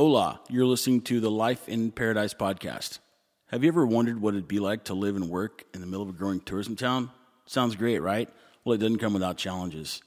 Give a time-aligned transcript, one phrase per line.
[0.00, 3.00] Hola, you're listening to the Life in Paradise podcast.
[3.48, 6.00] Have you ever wondered what it'd be like to live and work in the middle
[6.00, 7.10] of a growing tourism town?
[7.44, 8.26] Sounds great, right?
[8.64, 10.00] Well, it doesn't come without challenges.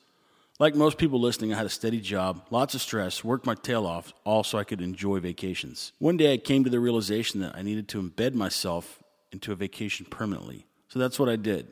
[0.58, 3.86] Like most people listening, I had a steady job, lots of stress, worked my tail
[3.86, 5.92] off, all so I could enjoy vacations.
[6.00, 9.56] One day I came to the realization that I needed to embed myself into a
[9.56, 10.66] vacation permanently.
[10.88, 11.68] So that's what I did.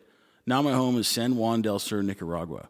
[0.45, 2.69] Now my home is San Juan del Sur, Nicaragua.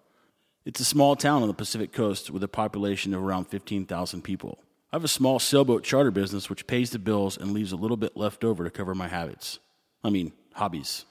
[0.64, 4.58] It's a small town on the Pacific coast with a population of around 15,000 people.
[4.92, 7.96] I have a small sailboat charter business which pays the bills and leaves a little
[7.96, 9.60] bit left over to cover my habits.
[10.04, 11.06] I mean, hobbies.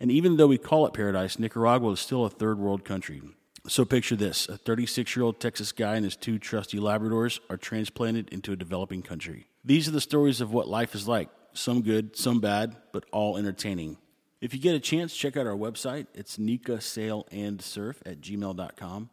[0.00, 3.20] And even though we call it paradise, Nicaragua is still a third world country.
[3.68, 7.58] So picture this a 36 year old Texas guy and his two trusty Labradors are
[7.58, 9.48] transplanted into a developing country.
[9.62, 13.36] These are the stories of what life is like some good, some bad, but all
[13.36, 13.98] entertaining.
[14.40, 16.06] If you get a chance, check out our website.
[16.14, 19.10] It's Nica Sail and Surf at gmail.com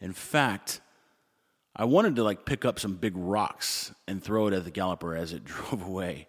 [0.00, 0.80] In fact
[1.76, 5.14] i wanted to like pick up some big rocks and throw it at the galloper
[5.14, 6.28] as it drove away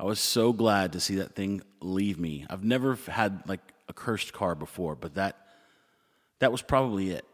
[0.00, 3.92] i was so glad to see that thing leave me i've never had like a
[3.92, 5.36] cursed car before but that
[6.40, 7.24] that was probably it.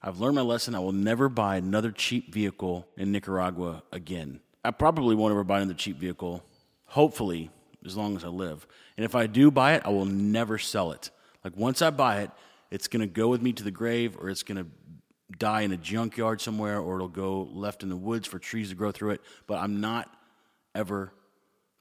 [0.00, 0.74] I've learned my lesson.
[0.74, 4.40] I will never buy another cheap vehicle in Nicaragua again.
[4.64, 6.44] I probably won't ever buy another cheap vehicle,
[6.84, 7.50] hopefully,
[7.84, 8.66] as long as I live.
[8.96, 11.10] And if I do buy it, I will never sell it.
[11.42, 12.30] Like once I buy it,
[12.70, 14.70] it's going to go with me to the grave or it's going to
[15.38, 18.74] die in a junkyard somewhere or it'll go left in the woods for trees to
[18.74, 19.22] grow through it.
[19.46, 20.14] But I'm not
[20.74, 21.12] ever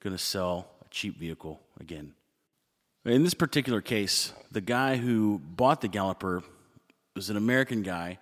[0.02, 2.14] going to sell a cheap vehicle again.
[3.06, 6.44] In this particular case, the guy who bought the Galloper
[7.16, 8.20] was an American guy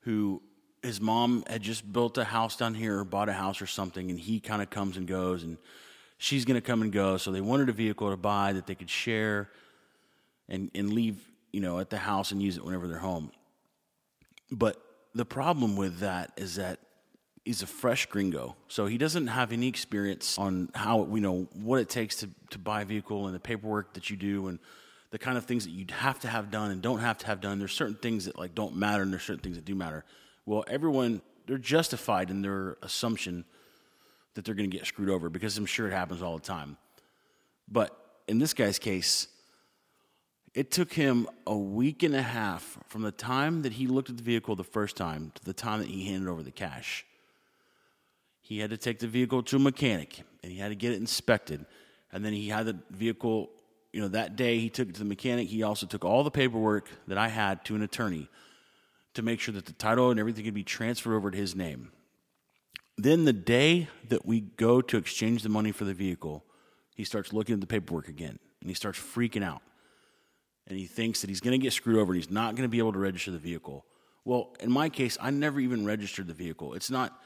[0.00, 0.42] who
[0.82, 4.10] his mom had just built a house down here or bought a house or something,
[4.10, 5.58] and he kind of comes and goes, and
[6.18, 7.16] she's going to come and go.
[7.16, 9.50] So they wanted a vehicle to buy that they could share
[10.48, 13.32] and, and leave, you know, at the house and use it whenever they're home.
[14.50, 14.80] But
[15.14, 16.78] the problem with that is that
[17.46, 21.80] he's a fresh gringo, so he doesn't have any experience on how you know what
[21.80, 24.58] it takes to to buy a vehicle and the paperwork that you do and
[25.10, 27.40] the kind of things that you'd have to have done and don't have to have
[27.40, 27.58] done.
[27.58, 30.04] There's certain things that like don't matter, and there's certain things that do matter.
[30.44, 33.44] Well, everyone they're justified in their assumption
[34.34, 36.76] that they're going to get screwed over because I'm sure it happens all the time.
[37.68, 37.96] But
[38.26, 39.28] in this guy's case,
[40.52, 44.16] it took him a week and a half from the time that he looked at
[44.16, 47.06] the vehicle the first time to the time that he handed over the cash.
[48.46, 51.00] He had to take the vehicle to a mechanic and he had to get it
[51.00, 51.66] inspected.
[52.12, 53.50] And then he had the vehicle
[53.92, 55.48] you know, that day he took it to the mechanic.
[55.48, 58.28] He also took all the paperwork that I had to an attorney
[59.14, 61.90] to make sure that the title and everything could be transferred over to his name.
[62.96, 66.44] Then the day that we go to exchange the money for the vehicle,
[66.94, 69.62] he starts looking at the paperwork again and he starts freaking out.
[70.68, 72.70] And he thinks that he's going to get screwed over and he's not going to
[72.70, 73.86] be able to register the vehicle.
[74.26, 76.74] Well, in my case, I never even registered the vehicle.
[76.74, 77.18] It's not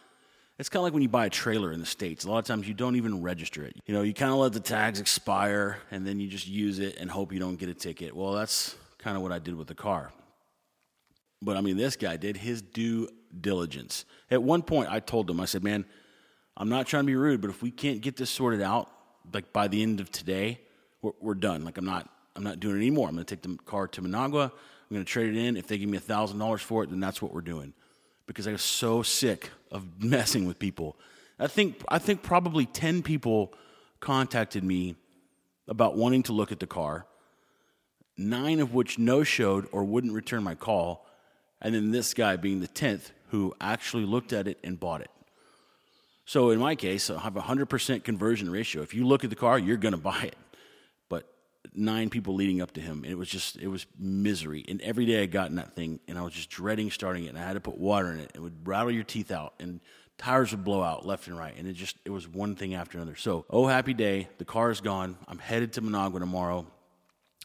[0.61, 2.25] it's kind of like when you buy a trailer in the States.
[2.25, 3.77] A lot of times you don't even register it.
[3.87, 6.99] You know, you kind of let the tags expire and then you just use it
[6.99, 8.15] and hope you don't get a ticket.
[8.15, 10.13] Well, that's kind of what I did with the car.
[11.41, 13.09] But I mean, this guy did his due
[13.41, 14.05] diligence.
[14.31, 15.87] At one point, I told him, I said, man,
[16.59, 18.91] I'm not trying to be rude, but if we can't get this sorted out,
[19.33, 20.61] like by the end of today,
[21.01, 21.65] we're, we're done.
[21.65, 22.09] Like, I'm not.
[22.37, 23.09] I'm not doing it anymore.
[23.09, 24.45] I'm going to take the car to Managua.
[24.45, 25.57] I'm going to trade it in.
[25.57, 27.75] If they give me thousand dollars for it, then that's what we're doing.
[28.31, 30.95] Because I was so sick of messing with people.
[31.41, 33.53] I think I think probably ten people
[33.99, 34.95] contacted me
[35.67, 37.07] about wanting to look at the car.
[38.17, 41.05] Nine of which no showed or wouldn't return my call,
[41.61, 45.11] and then this guy being the tenth who actually looked at it and bought it.
[46.25, 48.81] So in my case, I have a 100% conversion ratio.
[48.83, 50.37] If you look at the car, you're going to buy it.
[51.75, 54.65] Nine people leading up to him, and it was just, it was misery.
[54.69, 57.29] And every day I got in that thing, and I was just dreading starting it,
[57.29, 58.33] and I had to put water in it.
[58.35, 59.81] It would rattle your teeth out, and
[60.19, 61.55] tires would blow out left and right.
[61.57, 63.17] And it just, it was one thing after another.
[63.17, 64.29] So, oh, happy day.
[64.39, 65.17] The car is gone.
[65.27, 66.67] I'm headed to Managua tomorrow.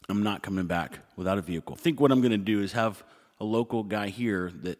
[0.08, 1.76] I'm not coming back without a vehicle.
[1.78, 3.02] I think what I'm going to do is have
[3.40, 4.78] a local guy here that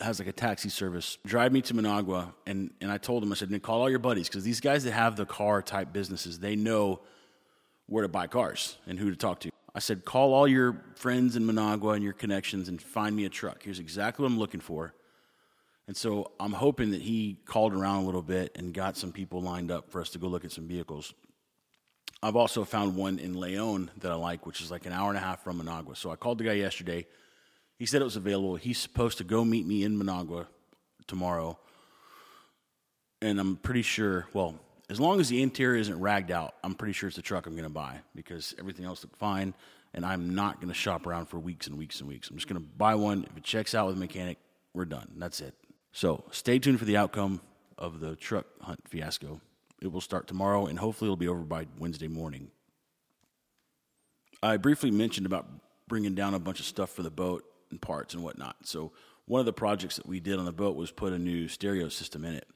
[0.00, 2.34] has like a taxi service drive me to Managua.
[2.46, 4.92] And, and I told him, I said, call all your buddies because these guys that
[4.92, 7.00] have the car type businesses, they know
[7.86, 9.50] where to buy cars and who to talk to.
[9.74, 13.28] I said, call all your friends in Managua and your connections and find me a
[13.28, 13.62] truck.
[13.62, 14.94] Here's exactly what I'm looking for.
[15.86, 19.42] And so I'm hoping that he called around a little bit and got some people
[19.42, 21.12] lined up for us to go look at some vehicles.
[22.22, 25.18] I've also found one in Leon that I like, which is like an hour and
[25.18, 25.94] a half from Managua.
[25.96, 27.06] So I called the guy yesterday.
[27.78, 28.56] He said it was available.
[28.56, 30.46] He's supposed to go meet me in Managua
[31.06, 31.58] tomorrow.
[33.20, 34.54] And I'm pretty sure, well,
[34.90, 37.54] as long as the interior isn't ragged out, I'm pretty sure it's the truck I'm
[37.54, 39.54] going to buy because everything else looked fine.
[39.94, 42.28] And I'm not going to shop around for weeks and weeks and weeks.
[42.28, 43.24] I'm just going to buy one.
[43.30, 44.38] If it checks out with a mechanic,
[44.72, 45.08] we're done.
[45.16, 45.54] That's it.
[45.92, 47.40] So stay tuned for the outcome
[47.78, 49.40] of the truck hunt fiasco.
[49.80, 52.50] It will start tomorrow, and hopefully it'll be over by Wednesday morning.
[54.42, 55.46] I briefly mentioned about
[55.86, 58.56] bringing down a bunch of stuff for the boat and parts and whatnot.
[58.64, 58.92] So
[59.26, 61.88] one of the projects that we did on the boat was put a new stereo
[61.88, 62.48] system in it.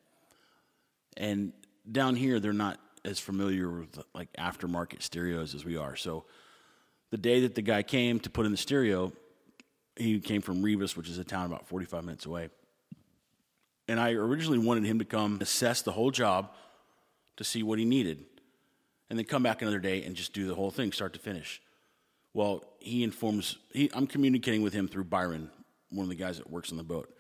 [1.17, 1.53] And
[1.91, 5.97] down here, they're not as familiar with like aftermarket stereos as we are.
[5.97, 6.25] So
[7.11, 9.13] the day that the guy came to put in the stereo,
[9.97, 12.51] he came from Rivas, which is a town about 45 minutes away.
[13.89, 16.53] And I originally wanted him to come assess the whole job
[17.37, 18.25] to see what he needed
[19.09, 21.63] and then come back another day and just do the whole thing start to finish.
[22.35, 25.51] Well, he informs, he, I'm communicating with him through Byron,
[25.91, 27.13] one of the guys that works on the boat.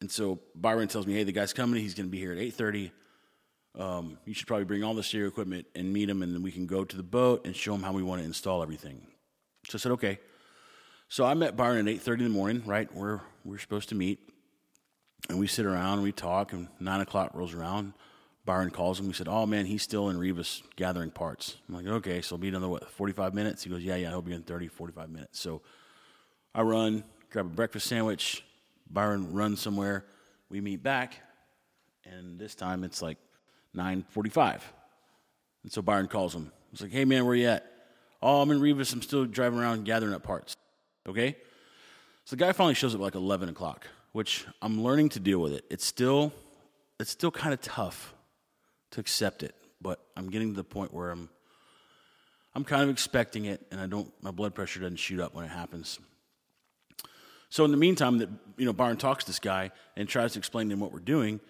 [0.00, 1.80] And so Byron tells me, hey, the guy's coming.
[1.80, 2.92] He's going to be here at 8.30.
[3.76, 6.52] Um, you should probably bring all the stereo equipment and meet him, and then we
[6.52, 9.06] can go to the boat and show him how we want to install everything.
[9.68, 10.20] So I said, okay.
[11.08, 14.20] So I met Byron at 8.30 in the morning, right, where we're supposed to meet.
[15.28, 17.94] And we sit around and we talk, and 9 o'clock rolls around.
[18.44, 19.06] Byron calls him.
[19.06, 22.42] We said, "Oh man, he's still in Rivas gathering parts." I'm like, "Okay, so it'll
[22.42, 25.40] be another what, 45 minutes?" He goes, "Yeah, yeah, he'll be in 30, 45 minutes."
[25.40, 25.62] So
[26.54, 28.44] I run, grab a breakfast sandwich.
[28.90, 30.04] Byron runs somewhere.
[30.50, 31.20] We meet back,
[32.04, 33.16] and this time it's like
[33.74, 34.62] 9:45.
[35.62, 36.52] And so Byron calls him.
[36.70, 37.70] He's like, "Hey man, where you at?"
[38.22, 38.92] "Oh, I'm in Rivas.
[38.92, 40.56] I'm still driving around gathering up parts."
[41.06, 41.36] Okay.
[42.24, 45.52] So the guy finally shows up like 11 o'clock, which I'm learning to deal with
[45.52, 45.64] it.
[45.68, 46.32] It's still,
[46.98, 48.14] it's still kind of tough
[48.92, 51.28] to accept it, but I'm getting to the point where I'm
[52.54, 55.44] I'm kind of expecting it and I don't my blood pressure doesn't shoot up when
[55.44, 55.98] it happens.
[57.50, 60.38] So in the meantime that you know Byron talks to this guy and tries to
[60.38, 61.40] explain to him what we're doing,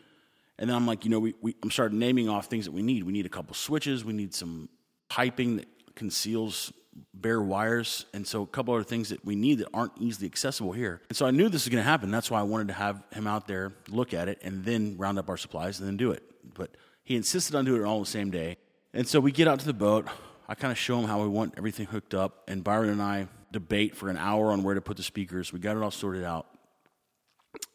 [0.58, 2.82] and then I'm like, you know, we, we I'm starting naming off things that we
[2.82, 3.04] need.
[3.04, 4.68] We need a couple switches, we need some
[5.08, 6.72] piping that conceals
[7.12, 10.72] bare wires, and so a couple other things that we need that aren't easily accessible
[10.72, 11.00] here.
[11.08, 12.10] And so I knew this was going to happen.
[12.10, 15.18] That's why I wanted to have him out there look at it and then round
[15.18, 16.22] up our supplies and then do it.
[16.54, 18.56] But he insisted on doing it all the same day.
[18.92, 20.06] And so we get out to the boat.
[20.48, 22.44] I kind of show him how we want everything hooked up.
[22.48, 25.52] And Byron and I debate for an hour on where to put the speakers.
[25.52, 26.46] We got it all sorted out.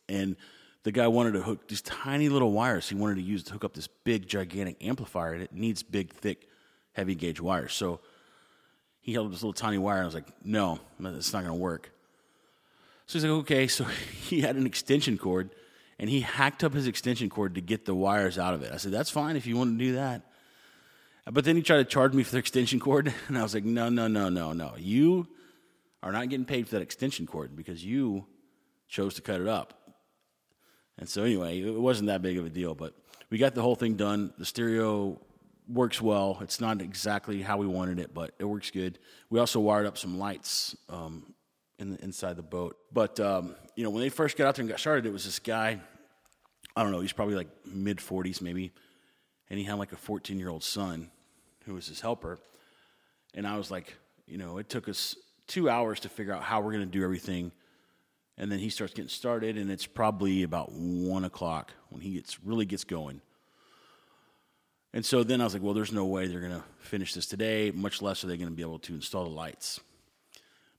[0.08, 0.36] And
[0.84, 3.64] the guy wanted to hook these tiny little wires he wanted to use to hook
[3.64, 5.34] up this big, gigantic amplifier.
[5.34, 6.48] And it needs big, thick,
[6.94, 7.74] heavy gauge wires.
[7.74, 8.00] So
[9.02, 9.98] he held up this little tiny wire.
[9.98, 11.92] And I was like, no, it's not going to work.
[13.08, 13.68] So he's like, okay.
[13.68, 13.84] So
[14.22, 15.50] he had an extension cord
[16.00, 18.72] and he hacked up his extension cord to get the wires out of it.
[18.72, 20.24] I said, That's fine if you want to do that.
[21.30, 23.66] But then he tried to charge me for the extension cord, and I was like,
[23.66, 24.74] No, no, no, no, no.
[24.78, 25.28] You
[26.02, 28.26] are not getting paid for that extension cord because you
[28.88, 29.79] chose to cut it up.
[31.00, 32.94] And so, anyway, it wasn't that big of a deal, but
[33.30, 34.34] we got the whole thing done.
[34.38, 35.20] The stereo
[35.68, 36.40] works well.
[36.42, 39.00] It's not exactly how we wanted it, but it works good.
[39.30, 41.34] We also wired up some lights um,
[41.78, 42.78] in the, inside the boat.
[42.92, 45.24] But um, you know, when they first got out there and got started, it was
[45.24, 45.80] this guy.
[46.76, 47.00] I don't know.
[47.00, 48.74] He's probably like mid forties, maybe,
[49.50, 51.12] and he had like a fourteen year old son
[51.66, 52.40] who was his helper.
[53.36, 53.96] And I was like,
[54.28, 55.16] you know, it took us
[55.48, 57.52] two hours to figure out how we're going to do everything.
[58.40, 62.42] And then he starts getting started, and it's probably about one o'clock when he gets
[62.42, 63.22] really gets going.
[64.94, 67.28] And so then I was like, well, there's no way they're going to finish this
[67.28, 69.82] today, much less are they going to be able to install the lights.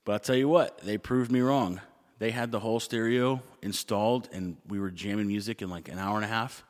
[0.03, 1.79] But I'll tell you what, they proved me wrong.
[2.17, 6.15] They had the whole stereo installed, and we were jamming music in like an hour
[6.15, 6.63] and a half.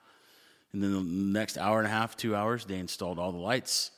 [0.73, 3.91] And then the next hour and a half, two hours, they installed all the lights,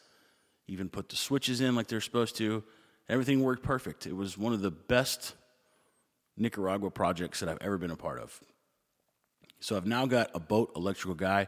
[0.68, 2.64] even put the switches in like they're supposed to.
[3.10, 4.08] Everything worked perfect.
[4.08, 5.36] It was one of the best
[6.38, 8.40] Nicaragua projects that I've ever been a part of.
[9.60, 11.48] So I've now got a boat electrical guy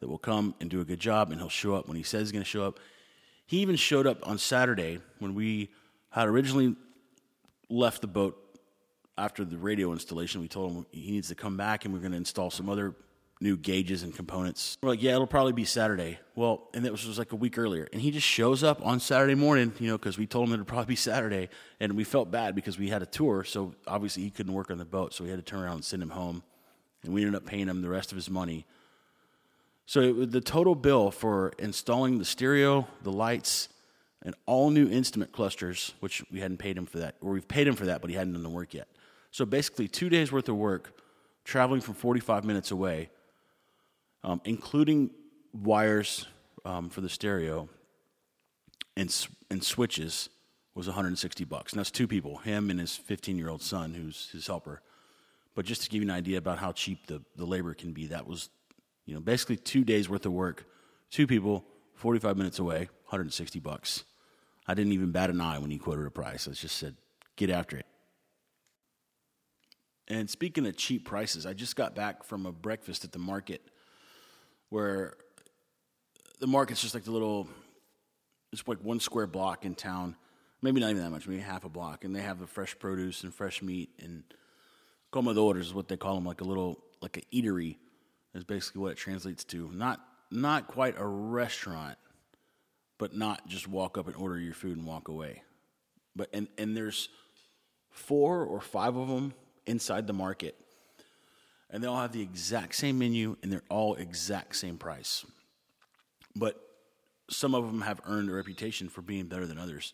[0.00, 2.22] that will come and do a good job, and he'll show up when he says
[2.22, 2.78] he's going to show up.
[3.46, 5.70] He even showed up on Saturday when we
[6.10, 6.76] had originally
[7.68, 8.36] left the boat
[9.18, 10.40] after the radio installation.
[10.40, 12.94] We told him he needs to come back, and we're going to install some other
[13.40, 14.78] new gauges and components.
[14.82, 16.18] We're like, yeah, it'll probably be Saturday.
[16.34, 17.86] Well, and that was, was like a week earlier.
[17.92, 20.66] And he just shows up on Saturday morning, you know, because we told him it'd
[20.66, 21.50] probably be Saturday.
[21.78, 23.44] And we felt bad because we had a tour.
[23.44, 25.12] So obviously he couldn't work on the boat.
[25.12, 26.42] So we had to turn around and send him home.
[27.02, 28.64] And we ended up paying him the rest of his money.
[29.84, 33.68] So it, the total bill for installing the stereo, the lights,
[34.22, 37.68] and all new instrument clusters, which we hadn't paid him for that, or we've paid
[37.68, 38.88] him for that, but he hadn't done the work yet.
[39.30, 41.00] So basically, two days worth of work,
[41.44, 43.10] traveling from 45 minutes away
[44.26, 45.10] um, including
[45.54, 46.26] wires
[46.66, 47.70] um, for the stereo
[48.96, 50.28] and and switches
[50.74, 51.72] was 160 bucks.
[51.72, 54.82] And that's two people, him and his 15 year old son, who's his helper.
[55.54, 58.08] But just to give you an idea about how cheap the, the labor can be,
[58.08, 58.50] that was,
[59.06, 60.66] you know, basically two days worth of work,
[61.10, 61.64] two people,
[61.94, 64.04] 45 minutes away, 160 bucks.
[64.66, 66.46] I didn't even bat an eye when he quoted a price.
[66.46, 66.96] I just said,
[67.36, 67.86] get after it.
[70.08, 73.62] And speaking of cheap prices, I just got back from a breakfast at the market
[74.70, 75.14] where
[76.40, 77.48] the market's just like the little,
[78.52, 80.16] it's like one square block in town,
[80.62, 83.22] maybe not even that much, maybe half a block, and they have the fresh produce
[83.22, 84.24] and fresh meat and
[85.12, 87.76] comedores is what they call them, like a little like an eatery
[88.34, 89.70] is basically what it translates to.
[89.72, 91.96] Not not quite a restaurant,
[92.98, 95.42] but not just walk up and order your food and walk away.
[96.14, 97.08] But and and there's
[97.90, 99.32] four or five of them
[99.66, 100.54] inside the market
[101.70, 105.24] and they all have the exact same menu and they're all exact same price.
[106.34, 106.60] But
[107.28, 109.92] some of them have earned a reputation for being better than others.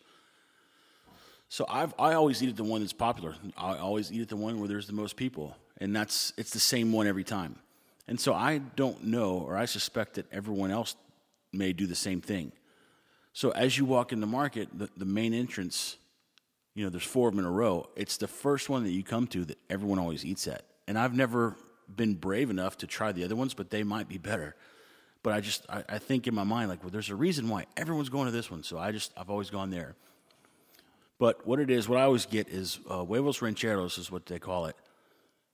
[1.49, 3.35] So I've I always eat at the one that's popular.
[3.57, 6.59] I always eat at the one where there's the most people, and that's it's the
[6.59, 7.57] same one every time.
[8.07, 10.95] And so I don't know, or I suspect that everyone else
[11.51, 12.51] may do the same thing.
[13.33, 15.97] So as you walk in the market, the, the main entrance,
[16.75, 17.87] you know, there's four of them in a row.
[17.95, 21.13] It's the first one that you come to that everyone always eats at and I've
[21.13, 21.55] never
[21.93, 24.55] been brave enough to try the other ones, but they might be better.
[25.21, 27.65] But I just I, I think in my mind like, well, there's a reason why
[27.77, 29.95] everyone's going to this one, so I just I've always gone there.
[31.19, 34.39] But what it is, what I always get is uh, huevos rancheros is what they
[34.39, 34.75] call it,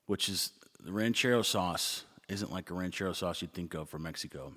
[0.07, 0.51] which is
[0.83, 4.53] the ranchero sauce isn't like a ranchero sauce you'd think of from Mexico.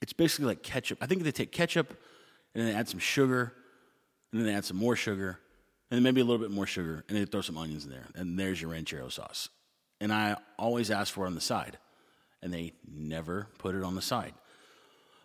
[0.00, 0.98] It's basically like ketchup.
[1.00, 1.90] I think they take ketchup
[2.54, 3.52] and then they add some sugar,
[4.30, 5.40] and then they add some more sugar,
[5.90, 8.06] and then maybe a little bit more sugar, and then throw some onions in there,
[8.14, 9.48] and there's your ranchero sauce
[10.02, 11.78] and I always ask for it on the side,
[12.42, 14.34] and they never put it on the side.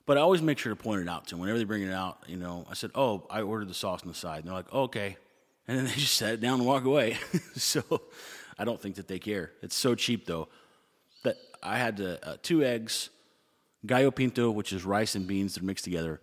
[0.05, 1.91] But I always make sure to point it out to them whenever they bring it
[1.91, 2.19] out.
[2.27, 4.67] You know, I said, "Oh, I ordered the sauce on the side," and they're like,
[4.71, 5.17] oh, "Okay,"
[5.67, 7.17] and then they just set it down and walk away.
[7.55, 7.81] so
[8.57, 9.51] I don't think that they care.
[9.63, 10.47] It's so cheap though
[11.23, 13.09] that I had to, uh, two eggs,
[13.83, 16.21] gallo pinto, which is rice and beans that are mixed together,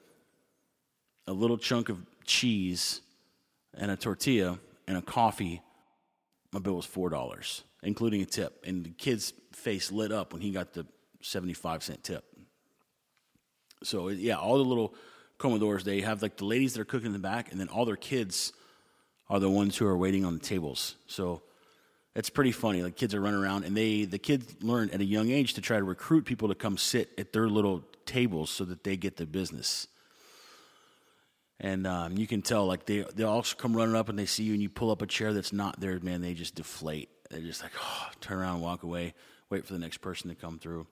[1.26, 3.00] a little chunk of cheese,
[3.74, 5.60] and a tortilla, and a coffee.
[6.54, 8.64] My bill was four dollars including a tip.
[8.66, 10.86] And the kid's face lit up when he got the
[11.20, 12.24] 75 cent tip.
[13.82, 14.94] So, yeah, all the little
[15.38, 17.84] comedores, they have like the ladies that are cooking in the back, and then all
[17.84, 18.52] their kids
[19.28, 20.96] are the ones who are waiting on the tables.
[21.06, 21.42] So,
[22.16, 22.82] it's pretty funny.
[22.82, 25.60] Like kids are running around, and they the kids learn at a young age to
[25.60, 29.16] try to recruit people to come sit at their little tables so that they get
[29.16, 29.88] the business.
[31.60, 34.42] And um, you can tell, like they they all come running up and they see
[34.42, 35.98] you, and you pull up a chair that's not there.
[36.00, 37.08] Man, they just deflate.
[37.30, 39.14] They're just like, oh, turn around walk away,
[39.50, 40.86] wait for the next person to come through.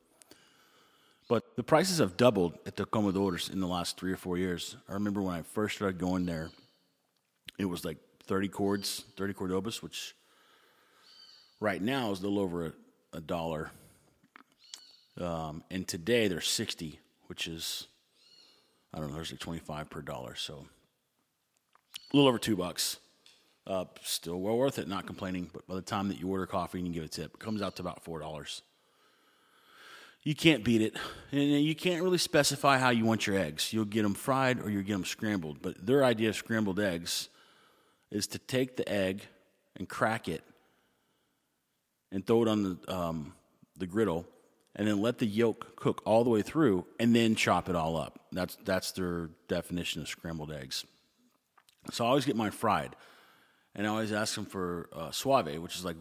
[1.28, 4.76] But the prices have doubled at the Comedores in the last three or four years.
[4.88, 6.50] I remember when I first started going there,
[7.58, 10.14] it was like 30 cords, 30 Cordobas, which
[11.60, 12.72] right now is a little over a,
[13.16, 13.70] a dollar.
[15.20, 17.86] Um, and today they're 60, which is,
[18.94, 20.34] I don't know, there's like 25 per dollar.
[20.34, 20.66] So
[22.12, 22.98] a little over two bucks.
[23.64, 25.48] Uh, still well worth it, not complaining.
[25.52, 27.62] But by the time that you order coffee and you give a tip, it comes
[27.62, 28.62] out to about four dollars.
[30.24, 30.96] You can't beat it,
[31.32, 33.72] and you can't really specify how you want your eggs.
[33.72, 35.62] You'll get them fried or you'll get them scrambled.
[35.62, 37.28] But their idea of scrambled eggs
[38.10, 39.26] is to take the egg
[39.76, 40.44] and crack it
[42.12, 43.32] and throw it on the um,
[43.76, 44.26] the griddle,
[44.74, 47.96] and then let the yolk cook all the way through, and then chop it all
[47.96, 48.20] up.
[48.32, 50.84] That's that's their definition of scrambled eggs.
[51.90, 52.94] So I always get mine fried
[53.74, 55.96] and I always ask them for uh, suave, which is like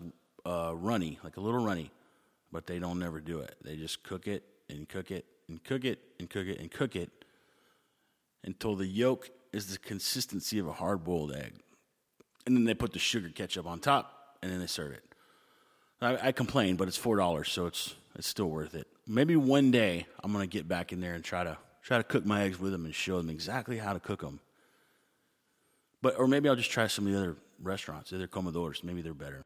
[0.46, 1.92] uh, runny, like a little runny,
[2.52, 3.56] but they don't never do it.
[3.64, 6.96] They just cook it and cook it and cook it and cook it and cook
[6.96, 7.10] it
[8.44, 11.54] until the yolk is the consistency of a hard boiled egg.
[12.46, 15.04] And then they put the sugar ketchup on top and then they serve it.
[16.02, 18.88] I, I complain, but it's four dollars, so it's it's still worth it.
[19.08, 22.26] Maybe one day I'm gonna get back in there and try to try to cook
[22.26, 24.40] my eggs with them and show them exactly how to cook them.
[26.02, 28.84] But or maybe I'll just try some of the other restaurants, the other comedores.
[28.84, 29.44] Maybe they're better.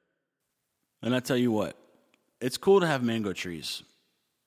[1.02, 1.78] And I tell you what,
[2.42, 3.84] it's cool to have mango trees.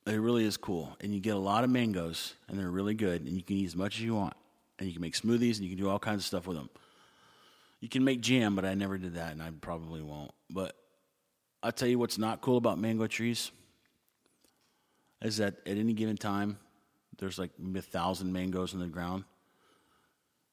[0.07, 3.21] It really is cool, and you get a lot of mangoes, and they're really good,
[3.23, 4.33] and you can eat as much as you want,
[4.79, 6.71] and you can make smoothies, and you can do all kinds of stuff with them.
[7.81, 10.31] You can make jam, but I never did that, and I probably won't.
[10.49, 10.75] But
[11.63, 13.51] I'll tell you what's not cool about mango trees
[15.23, 16.59] is that at any given time,
[17.19, 19.25] there's like a thousand mangoes in the ground.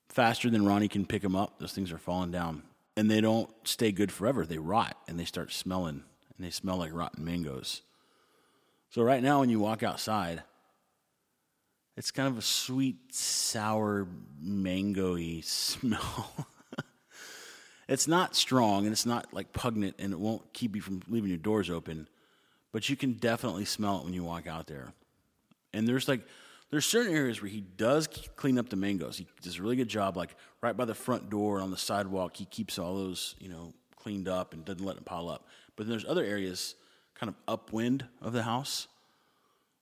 [0.10, 2.64] Faster than Ronnie can pick them up, those things are falling down.
[2.98, 4.46] And they don't stay good forever.
[4.46, 6.04] They rot and they start smelling,
[6.38, 7.82] and they smell like rotten mangoes.
[8.90, 10.44] So, right now, when you walk outside,
[11.98, 14.08] it's kind of a sweet, sour,
[14.42, 16.48] mangoey smell.
[17.88, 21.30] it's not strong and it's not like pungent and it won't keep you from leaving
[21.30, 22.08] your doors open,
[22.76, 24.92] but you can definitely smell it when you walk out there.
[25.72, 26.20] And there's like,
[26.72, 28.06] there's certain areas where he does
[28.36, 29.18] clean up the mangoes.
[29.18, 32.36] He does a really good job, like right by the front door on the sidewalk.
[32.36, 35.48] He keeps all those, you know, cleaned up and doesn't let them pile up.
[35.78, 36.76] But then there's other areas,
[37.14, 38.90] kind of upwind of the house,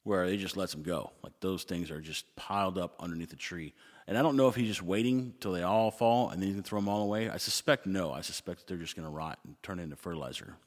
[0.04, 1.14] where he just lets them go.
[1.24, 3.74] Like those things are just piled up underneath the tree.
[4.06, 6.54] And I don't know if he's just waiting till they all fall and then he
[6.54, 7.28] gonna throw them all away.
[7.28, 8.14] I suspect no.
[8.14, 10.58] I suspect they're just gonna rot and turn into fertilizer.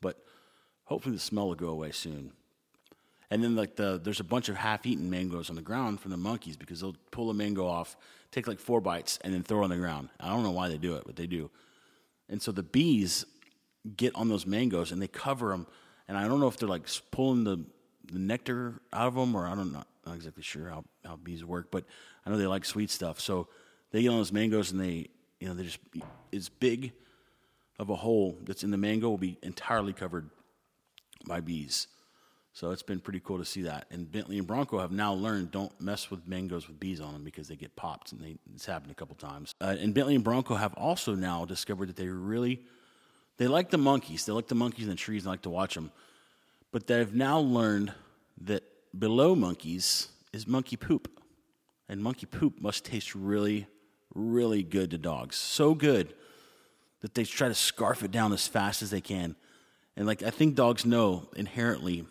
[0.00, 0.16] But
[0.84, 2.32] hopefully the smell will go away soon.
[3.30, 6.18] And then like the there's a bunch of half-eaten mangoes on the ground from the
[6.18, 7.96] monkeys because they'll pull a mango off,
[8.30, 10.10] take like four bites, and then throw on the ground.
[10.20, 11.50] I don't know why they do it, but they do.
[12.28, 13.24] And so the bees
[13.96, 15.66] get on those mangoes and they cover them.
[16.08, 17.64] And I don't know if they're like pulling the
[18.12, 21.44] the nectar out of them, or I don't know, not exactly sure how, how bees
[21.44, 21.84] work, but
[22.26, 23.20] I know they like sweet stuff.
[23.20, 23.48] So
[23.90, 25.08] they get on those mangoes and they,
[25.40, 25.78] you know, they just,
[26.32, 26.92] as big
[27.78, 30.28] of a hole that's in the mango will be entirely covered
[31.26, 31.88] by bees.
[32.54, 33.86] So it's been pretty cool to see that.
[33.90, 37.24] And Bentley and Bronco have now learned don't mess with mangoes with bees on them
[37.24, 39.54] because they get popped, and they, it's happened a couple times.
[39.60, 42.60] Uh, and Bentley and Bronco have also now discovered that they really
[43.38, 44.26] they like the monkeys.
[44.26, 45.90] They like the monkeys in the trees and like to watch them.
[46.70, 47.92] But they've now learned
[48.42, 48.62] that
[48.96, 51.08] below monkeys is monkey poop.
[51.88, 53.66] And monkey poop must taste really,
[54.14, 55.36] really good to dogs.
[55.36, 56.14] So good
[57.00, 59.34] that they try to scarf it down as fast as they can.
[59.96, 62.06] And like I think dogs know inherently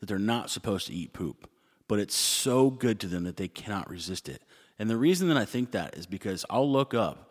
[0.00, 1.48] that they're not supposed to eat poop,
[1.88, 4.42] but it's so good to them that they cannot resist it.
[4.78, 7.30] And the reason that I think that is because I'll look up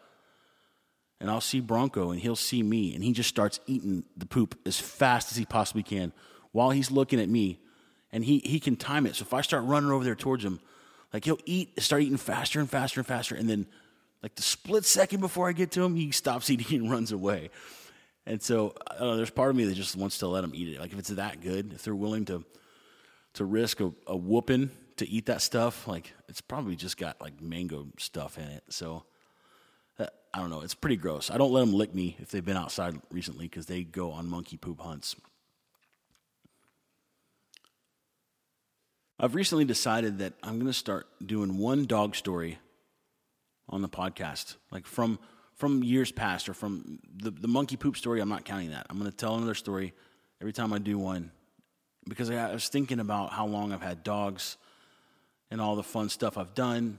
[1.19, 4.57] and I'll see Bronco and he'll see me and he just starts eating the poop
[4.65, 6.13] as fast as he possibly can
[6.51, 7.59] while he's looking at me
[8.11, 9.15] and he, he can time it.
[9.15, 10.59] So if I start running over there towards him,
[11.11, 13.35] like he'll eat, start eating faster and faster and faster.
[13.35, 13.65] And then
[14.21, 17.49] like the split second before I get to him, he stops eating and runs away.
[18.29, 20.79] And so there's part of me that just wants to let them eat it.
[20.79, 22.45] Like if it's that good, if they're willing to
[23.33, 27.41] to risk a, a whooping to eat that stuff, like it's probably just got like
[27.41, 28.63] mango stuff in it.
[28.69, 29.03] So
[29.97, 30.61] uh, I don't know.
[30.61, 31.31] It's pretty gross.
[31.31, 34.27] I don't let them lick me if they've been outside recently because they go on
[34.27, 35.15] monkey poop hunts.
[39.19, 42.59] I've recently decided that I'm going to start doing one dog story
[43.67, 45.17] on the podcast, like from
[45.59, 48.21] from years past or from the the monkey poop story.
[48.21, 48.87] I'm not counting that.
[48.89, 49.93] I'm going to tell another story
[50.39, 51.31] every time I do one
[52.07, 54.55] because I was thinking about how long I've had dogs
[55.51, 56.97] and all the fun stuff I've done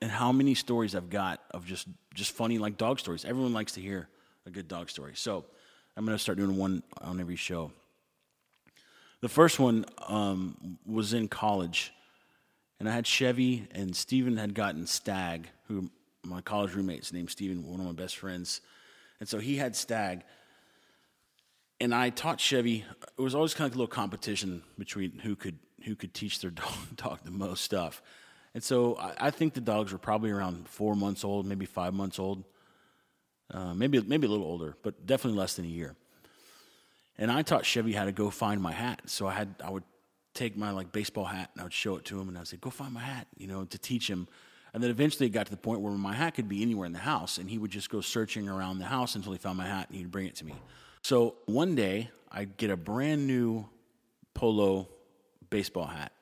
[0.00, 3.24] and how many stories I've got of just just funny like dog stories.
[3.24, 4.08] Everyone likes to hear
[4.46, 5.12] a good dog story.
[5.16, 5.44] So
[5.96, 7.72] I'm going to start doing one on every show.
[9.20, 11.92] The first one um, was in college,
[12.78, 15.90] and I had Chevy, and Steven had gotten Stag, who
[16.28, 18.60] my college roommate's named Steven, one of my best friends.
[19.20, 20.22] And so he had Stag,
[21.80, 22.84] and I taught Chevy.
[23.16, 26.50] It was always kind of a little competition between who could who could teach their
[26.50, 28.02] dog, dog the most stuff.
[28.54, 31.94] And so I, I, think the dogs were probably around four months old, maybe five
[31.94, 32.44] months old,
[33.52, 35.94] uh, maybe maybe a little older, but definitely less than a year.
[37.16, 39.02] And I taught Chevy how to go find my hat.
[39.06, 39.84] So I had I would
[40.34, 42.48] take my like baseball hat and I would show it to him and I would
[42.48, 44.28] say, "Go find my hat," you know, to teach him.
[44.74, 46.92] And then eventually it got to the point where my hat could be anywhere in
[46.92, 49.66] the house, and he would just go searching around the house until he found my
[49.66, 50.54] hat and he'd bring it to me.
[51.02, 53.66] So one day I get a brand new
[54.34, 54.88] polo
[55.50, 56.12] baseball hat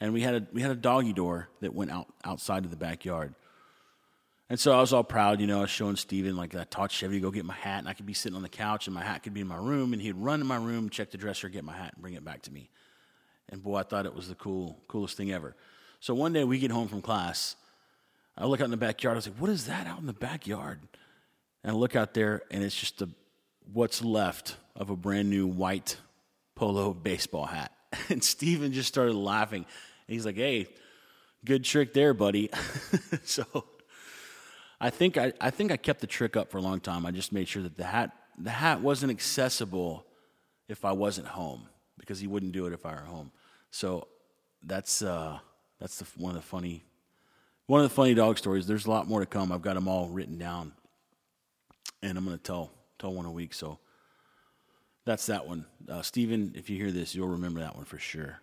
[0.00, 2.76] and we had a we had a doggy door that went out outside of the
[2.76, 3.34] backyard.
[4.50, 6.92] And so I was all proud, you know, I was showing Steven, like, I taught
[6.92, 8.94] Chevy to go get my hat, and I could be sitting on the couch, and
[8.94, 11.16] my hat could be in my room, and he'd run in my room, check the
[11.16, 12.68] dresser, get my hat, and bring it back to me.
[13.48, 15.56] And boy, I thought it was the cool, coolest thing ever.
[15.98, 17.56] So one day we get home from class,
[18.36, 20.12] I look out in the backyard, I was like, what is that out in the
[20.12, 20.80] backyard?
[21.62, 23.08] And I look out there, and it's just the,
[23.72, 25.96] what's left of a brand new white
[26.54, 27.72] polo baseball hat.
[28.08, 29.66] And Steven just started laughing.
[30.08, 30.66] he's like, hey,
[31.44, 32.50] good trick there, buddy.
[33.24, 33.44] so
[34.80, 37.06] I think I, I think I kept the trick up for a long time.
[37.06, 40.04] I just made sure that the hat the hat wasn't accessible
[40.68, 41.68] if I wasn't home
[41.98, 43.30] because he wouldn't do it if I were home.
[43.70, 44.08] So
[44.62, 45.38] that's uh,
[45.80, 46.84] that's the, one of the funny
[47.66, 48.66] one of the funny dog stories.
[48.66, 49.52] There's a lot more to come.
[49.52, 50.72] I've got them all written down,
[52.02, 53.54] and I'm going to tell tell one a week.
[53.54, 53.78] So
[55.04, 55.66] that's that one.
[55.88, 58.40] Uh, Stephen, if you hear this, you'll remember that one for sure.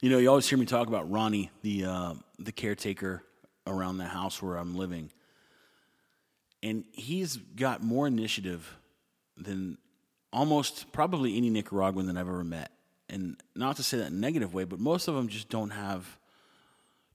[0.00, 3.22] You know, you always hear me talk about Ronnie, the uh, the caretaker
[3.66, 5.10] around the house where I'm living.
[6.62, 8.76] And he's got more initiative
[9.36, 9.76] than
[10.32, 12.70] almost probably any Nicaraguan that I've ever met.
[13.08, 15.70] And not to say that in a negative way, but most of them just don't
[15.70, 16.18] have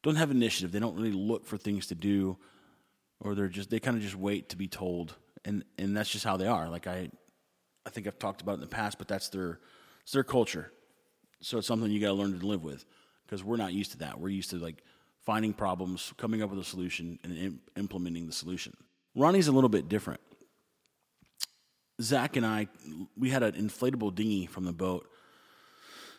[0.04, 0.72] don't have initiative.
[0.72, 2.38] They don't really look for things to do
[3.22, 5.16] or they're just they kind of just wait to be told.
[5.46, 6.70] And and that's just how they are.
[6.70, 7.10] Like I
[7.86, 9.60] I think I've talked about in the past, but that's their
[10.04, 10.72] it's their culture.
[11.42, 12.86] So it's something you got to learn to live with
[13.26, 14.20] because we're not used to that.
[14.20, 14.84] We're used to like
[15.26, 18.76] finding problems, coming up with a solution, and Im- implementing the solution.
[19.16, 20.20] Ronnie's a little bit different.
[22.02, 22.68] Zach and I,
[23.18, 25.10] we had an inflatable dinghy from the boat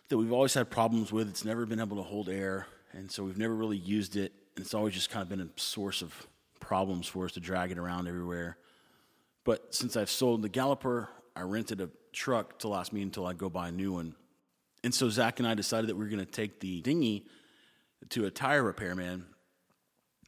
[0.09, 1.29] that we've always had problems with.
[1.29, 4.33] It's never been able to hold air, and so we've never really used it.
[4.57, 6.15] And it's always just kind of been a source of
[6.59, 8.57] problems for us to drag it around everywhere.
[9.45, 13.33] But since I've sold the Galloper, I rented a truck to last me until I
[13.33, 14.15] go buy a new one.
[14.83, 17.27] And so Zach and I decided that we were going to take the dinghy
[18.11, 19.27] to a tire repairman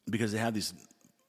[0.08, 0.74] because they have these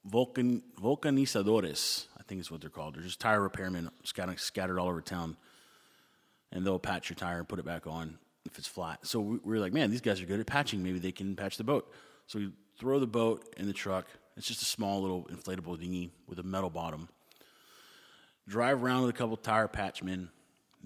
[0.04, 2.94] Vulcan, vulcanizadores, I think is what they're called.
[2.94, 5.38] They're just tire repairmen scattered, scattered all over town.
[6.52, 8.18] And they'll patch your tire and put it back on
[8.54, 9.04] if it's flat.
[9.04, 10.80] So we, we were like, man, these guys are good at patching.
[10.80, 11.92] Maybe they can patch the boat.
[12.28, 14.06] So we throw the boat in the truck.
[14.36, 17.08] It's just a small little inflatable dinghy with a metal bottom.
[18.46, 20.28] Drive around with a couple tire patchmen.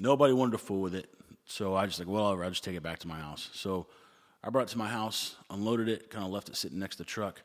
[0.00, 1.10] Nobody wanted to fool with it.
[1.44, 3.50] So I just like, well, I'll just take it back to my house.
[3.52, 3.86] So
[4.42, 7.02] I brought it to my house, unloaded it, kind of left it sitting next to
[7.02, 7.42] the truck.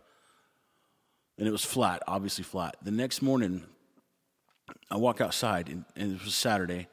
[1.37, 2.77] And it was flat, obviously flat.
[2.81, 3.63] The next morning,
[4.89, 6.87] I walk outside, and, and it was Saturday.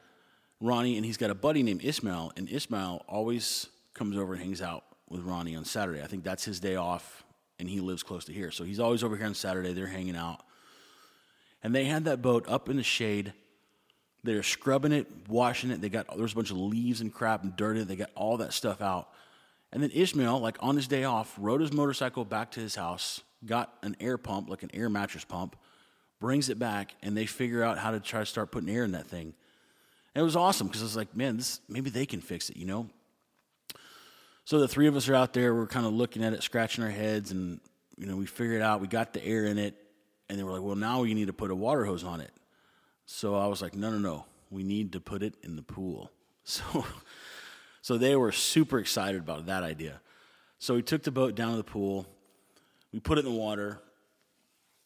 [0.60, 4.60] Ronnie, and he's got a buddy named Ismail, and Ismail always comes over and hangs
[4.60, 6.02] out with Ronnie on Saturday.
[6.02, 7.24] I think that's his day off,
[7.58, 8.50] and he lives close to here.
[8.50, 9.72] So he's always over here on Saturday.
[9.72, 10.42] They're hanging out.
[11.62, 13.32] And they had that boat up in the shade.
[14.22, 15.80] They're scrubbing it, washing it.
[15.80, 17.88] They got there's a bunch of leaves and crap and dirt in it.
[17.88, 19.08] They got all that stuff out.
[19.72, 23.22] And then Ishmael, like on his day off, rode his motorcycle back to his house,
[23.46, 25.56] got an air pump, like an air mattress pump,
[26.18, 28.92] brings it back, and they figure out how to try to start putting air in
[28.92, 29.34] that thing.
[30.14, 32.56] And it was awesome because I was like, man, this maybe they can fix it,
[32.56, 32.88] you know?
[34.44, 36.82] So the three of us are out there, we're kind of looking at it, scratching
[36.82, 37.60] our heads, and
[37.96, 39.74] you know, we figured out we got the air in it,
[40.28, 42.32] and they were like, well, now we need to put a water hose on it.
[43.06, 46.10] So I was like, no, no, no, we need to put it in the pool.
[46.42, 46.84] So
[47.82, 50.00] so they were super excited about that idea.
[50.58, 52.06] So we took the boat down to the pool,
[52.92, 53.80] we put it in the water,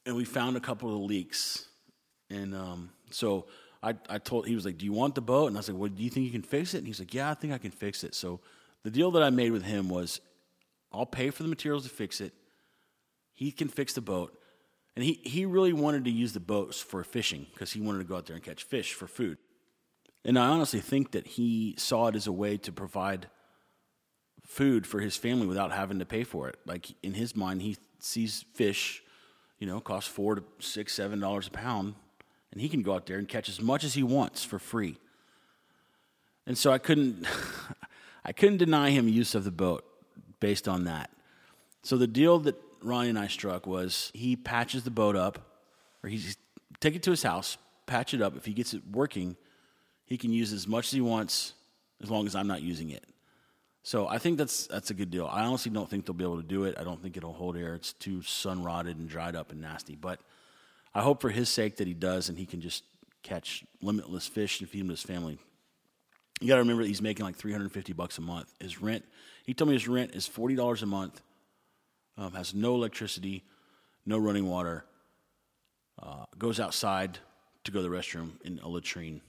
[0.07, 1.67] and we found a couple of leaks.
[2.31, 3.47] And um, so
[3.85, 5.49] I, I told, he was like, Do you want the boat?
[5.49, 6.79] And I was like, Well, do you think you can fix it?
[6.79, 8.15] And he's like, Yeah, I think I can fix it.
[8.15, 8.41] So
[8.83, 10.21] the deal that I made with him was
[10.93, 12.33] I'll pay for the materials to fix it,
[13.33, 14.39] he can fix the boat.
[14.97, 18.05] And he, he really wanted to use the boats for fishing because he wanted to
[18.05, 19.39] go out there and catch fish for food.
[20.25, 23.27] And I honestly think that he saw it as a way to provide
[24.45, 26.59] food for his family without having to pay for it.
[26.65, 29.03] Like in his mind, he sees fish,
[29.59, 31.95] you know, cost four to six, seven dollars a pound,
[32.55, 34.97] and he can go out there and catch as much as he wants for free.
[36.47, 37.27] And so I couldn't,
[38.25, 39.85] I couldn't deny him use of the boat
[40.39, 41.11] based on that.
[41.83, 45.41] So the deal that Ronnie and I struck was he patches the boat up,
[46.03, 46.37] or he's
[46.81, 48.37] take it to his house, patch it up.
[48.37, 49.37] If he gets it working,
[50.05, 51.55] he can use as much as he wants
[52.03, 53.05] as long as I'm not using it.
[53.83, 55.27] So I think that's that's a good deal.
[55.27, 56.77] I honestly don't think they'll be able to do it.
[56.79, 57.75] I don't think it'll hold air.
[57.75, 59.97] It's too sun rotted and dried up and nasty.
[59.97, 60.21] But
[60.95, 62.85] I hope for his sake that he does and he can just
[63.23, 65.39] catch limitless fish and feed them to his family.
[66.41, 68.53] You got to remember that he's making like 350 bucks a month.
[68.61, 69.05] His rent,
[69.45, 71.23] he told me his rent is $40 a month.
[72.17, 73.45] Um, has no electricity,
[74.07, 74.85] no running water.
[76.01, 77.19] Uh, goes outside
[77.65, 79.21] to go to the restroom in a latrine.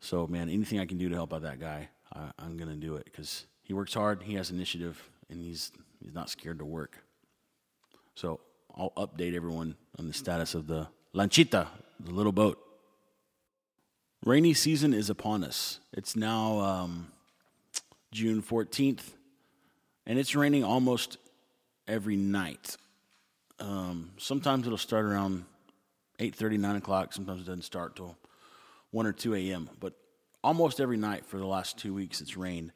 [0.00, 2.76] So, man, anything I can do to help out that guy, I, am going to
[2.76, 6.64] do it because he works hard, he has initiative, and he's, he's not scared to
[6.64, 6.98] work.
[8.14, 8.40] So
[8.76, 11.68] I'll update everyone on the status of the lanchita,
[12.00, 12.58] the little boat.
[14.24, 15.78] Rainy season is upon us.
[15.92, 17.12] It's now um,
[18.10, 19.02] June 14th,
[20.06, 21.18] and it's raining almost
[21.86, 22.76] every night.
[23.60, 25.44] Um, sometimes it'll start around
[26.18, 27.12] 8.30, 9 o'clock.
[27.12, 28.16] Sometimes it doesn't start till
[28.90, 29.70] 1 or 2 a.m.
[29.78, 29.92] But
[30.42, 32.72] almost every night for the last two weeks it's rained.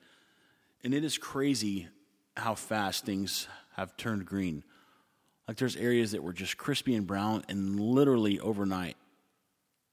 [0.85, 1.89] And it is crazy
[2.37, 4.63] how fast things have turned green.
[5.49, 8.99] Like there's areas that were just crispy and brown, and literally overnight,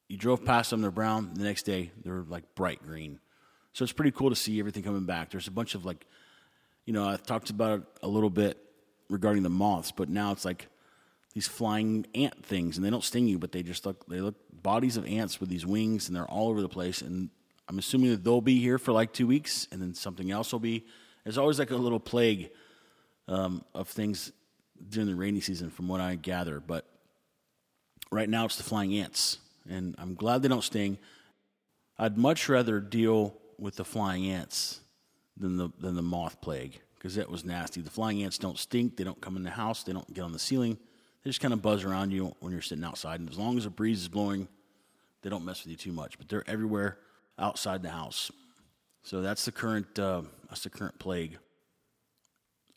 [0.10, 1.32] you drove past them, they're brown.
[1.34, 3.20] The next day, they're like bright green.
[3.72, 5.32] So it's pretty cool to see everything coming back.
[5.32, 6.06] There's a bunch of like,
[6.86, 8.58] you know, I talked about it a little bit
[9.10, 10.68] regarding the moths, but now it's like
[11.34, 14.36] these flying ant things, and they don't sting you, but they just look they look
[14.62, 17.02] bodies of ants with these wings, and they're all over the place.
[17.02, 17.30] And
[17.70, 20.60] I'm assuming that they'll be here for like two weeks, and then something else will
[20.60, 20.86] be.
[21.24, 22.52] There's always like a little plague
[23.28, 24.32] um, of things
[24.90, 26.60] during the rainy season, from what I gather.
[26.60, 26.86] But
[28.12, 30.98] right now, it's the flying ants, and I'm glad they don't sting.
[31.98, 34.82] I'd much rather deal with the flying ants
[35.38, 37.82] than the than the moth plague because that was nasty.
[37.82, 38.98] The flying ants don't stink.
[38.98, 39.84] They don't come in the house.
[39.84, 40.78] They don't get on the ceiling.
[41.24, 43.20] They just kind of buzz around you when you're sitting outside.
[43.20, 44.48] And as long as a breeze is blowing,
[45.22, 46.18] they don't mess with you too much.
[46.18, 46.98] But they're everywhere
[47.38, 48.32] outside the house.
[49.04, 51.38] So that's the current uh, that's the current plague.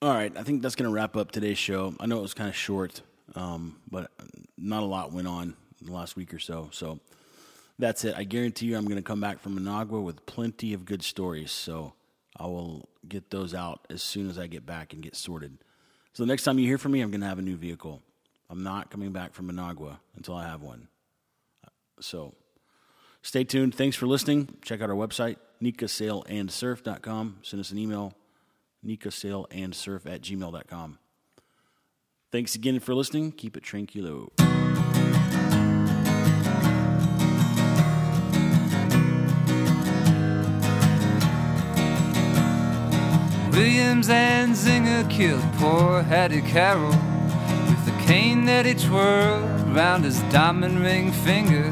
[0.01, 1.93] All right, I think that's going to wrap up today's show.
[1.99, 3.03] I know it was kind of short,
[3.35, 4.13] um, but
[4.57, 6.69] not a lot went on in the last week or so.
[6.71, 7.01] So
[7.81, 8.15] that's it.
[8.17, 11.51] I guarantee you, I'm going to come back from Managua with plenty of good stories.
[11.51, 11.95] So
[12.37, 15.59] I will get those out as soon as I get back and get sorted.
[16.13, 18.01] So the next time you hear from me, I'm going to have a new vehicle.
[18.49, 20.87] I'm not coming back from Managua until I have one.
[22.01, 22.35] So
[23.23, 23.75] stay tuned.
[23.75, 24.59] Thanks for listening.
[24.63, 27.39] Check out our website, nicasailandsurf.com.
[27.43, 28.15] Send us an email,
[28.85, 30.99] nicasailandsurf at gmail.com.
[32.31, 33.33] Thanks again for listening.
[33.33, 34.29] Keep it tranquilo.
[43.53, 50.81] William Zanzinger killed poor Hattie Carroll with the cane that he twirled round his diamond
[50.81, 51.65] ring finger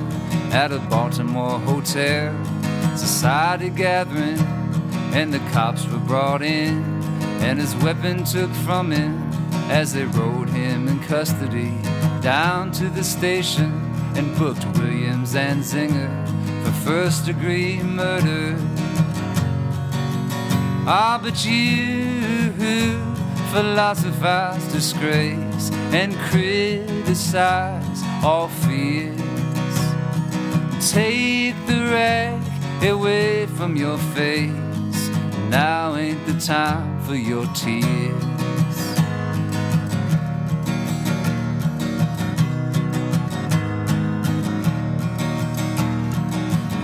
[0.52, 2.34] at a Baltimore hotel.
[2.96, 4.40] Society gathering,
[5.12, 6.95] and the cops were brought in,
[7.42, 9.30] and his weapon took from him
[9.70, 11.74] as they rode him in custody
[12.20, 13.72] down to the station
[14.16, 16.10] and booked William Zanzinger
[16.64, 18.56] for first degree murder.
[20.88, 22.22] Ah, but you
[23.52, 29.20] philosophize disgrace and criticize all fears.
[30.90, 32.42] Take the rag
[32.82, 35.10] away from your face.
[35.48, 38.24] Now ain't the time for your tears.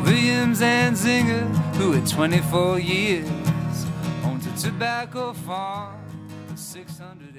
[0.04, 3.28] William Zanzinger, who at 24 years
[4.22, 5.98] owned a tobacco farm
[6.50, 7.31] of 600 acres.